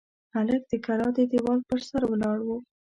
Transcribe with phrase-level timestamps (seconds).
[0.35, 2.49] هلک د کلا د دېوال پر سر ولاړ و.